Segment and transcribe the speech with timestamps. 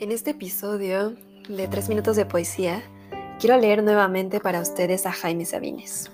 [0.00, 1.16] En este episodio
[1.48, 2.84] de Tres Minutos de Poesía,
[3.40, 6.12] quiero leer nuevamente para ustedes a Jaime Sabines.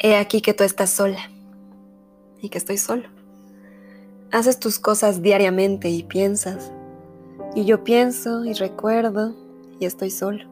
[0.00, 1.20] He aquí que tú estás sola
[2.42, 3.04] y que estoy solo.
[4.32, 6.72] Haces tus cosas diariamente y piensas,
[7.54, 9.36] y yo pienso y recuerdo
[9.78, 10.46] y estoy solo.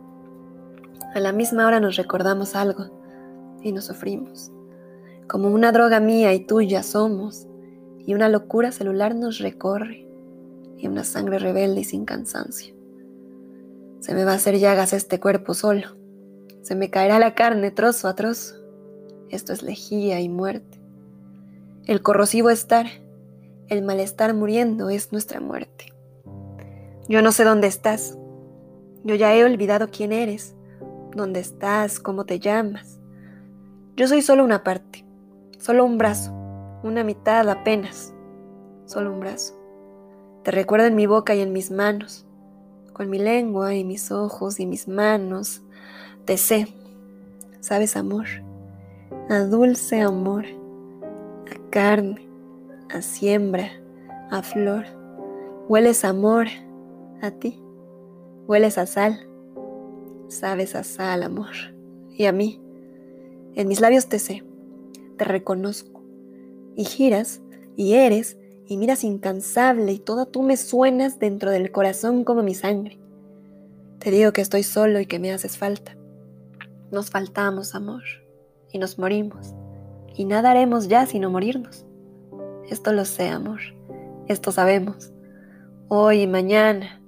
[1.13, 2.85] A la misma hora nos recordamos algo
[3.65, 4.53] y nos sufrimos.
[5.27, 7.49] Como una droga mía y tuya somos,
[8.07, 10.06] y una locura celular nos recorre
[10.79, 12.75] y una sangre rebelde y sin cansancio.
[14.01, 15.97] Se me va a hacer llagas este cuerpo solo.
[16.63, 18.57] Se me caerá la carne trozo a trozo.
[19.31, 20.81] Esto es lejía y muerte.
[21.87, 22.87] El corrosivo estar,
[23.69, 25.93] el malestar muriendo es nuestra muerte.
[27.09, 28.19] Yo no sé dónde estás.
[29.05, 30.55] Yo ya he olvidado quién eres,
[31.15, 32.99] dónde estás, cómo te llamas.
[33.97, 35.05] Yo soy solo una parte,
[35.59, 36.33] solo un brazo,
[36.83, 38.13] una mitad apenas,
[38.85, 39.56] solo un brazo.
[40.47, 42.25] Te recuerdo en mi boca y en mis manos,
[42.93, 45.61] con mi lengua y mis ojos y mis manos.
[46.25, 46.69] Te sé,
[47.59, 48.27] sabes amor,
[49.29, 50.45] a dulce amor,
[51.51, 52.29] a carne,
[52.95, 53.73] a siembra,
[54.31, 54.85] a flor.
[55.67, 56.47] Hueles amor
[57.23, 57.61] a ti,
[58.47, 59.29] hueles a sal,
[60.29, 61.57] sabes a sal amor,
[62.09, 62.61] y a mí.
[63.57, 64.45] En mis labios te sé,
[65.19, 66.05] te reconozco,
[66.77, 67.41] y giras
[67.75, 68.39] y eres
[68.69, 72.99] y miras incansable y toda tú me suenas dentro del corazón como mi sangre.
[73.99, 75.97] Te digo que estoy solo y que me haces falta.
[76.91, 78.03] Nos faltamos, amor,
[78.73, 79.55] y nos morimos,
[80.15, 81.85] y nada haremos ya sino morirnos.
[82.69, 83.61] Esto lo sé, amor,
[84.29, 85.13] esto sabemos,
[85.89, 87.01] hoy y mañana.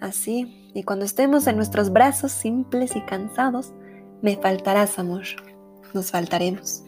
[0.00, 3.72] Así, y cuando estemos en nuestros brazos simples y cansados,
[4.22, 5.24] me faltarás, amor,
[5.94, 6.84] nos faltaremos.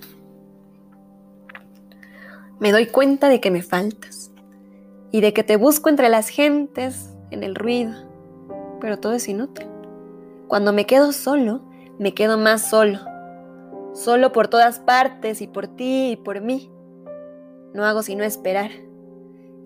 [2.61, 4.31] Me doy cuenta de que me faltas
[5.11, 7.93] y de que te busco entre las gentes, en el ruido,
[8.81, 9.67] pero todo es inútil.
[10.49, 11.63] Cuando me quedo solo,
[11.99, 13.01] me quedo más solo,
[13.95, 16.71] solo por todas partes y por ti y por mí.
[17.75, 18.71] No hago sino esperar,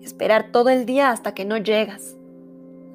[0.01, 2.17] esperar todo el día hasta que no llegas,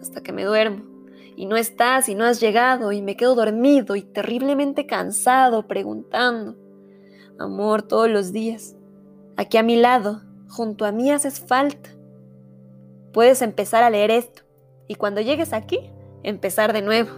[0.01, 0.93] hasta que me duermo
[1.37, 6.57] y no estás y no has llegado y me quedo dormido y terriblemente cansado preguntando,
[7.39, 8.77] amor, todos los días.
[9.43, 11.91] Aquí a mi lado, junto a mí haces falta.
[13.13, 14.43] Puedes empezar a leer esto
[14.87, 15.91] y cuando llegues aquí,
[16.23, 17.11] empezar de nuevo.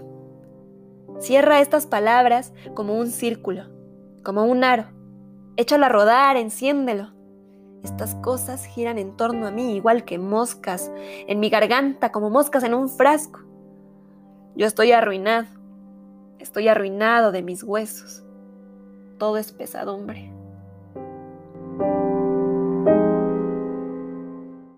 [1.20, 3.64] Cierra estas palabras como un círculo,
[4.22, 4.86] como un aro.
[5.58, 7.12] Échalo a rodar, enciéndelo.
[7.82, 10.90] Estas cosas giran en torno a mí igual que moscas
[11.28, 13.40] en mi garganta, como moscas en un frasco.
[14.56, 15.48] Yo estoy arruinado,
[16.38, 18.24] estoy arruinado de mis huesos.
[19.18, 20.32] Todo es pesadumbre.